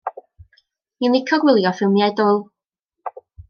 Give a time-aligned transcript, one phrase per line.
[1.03, 2.41] Ni'n lico gwylio ffilmiau dwl.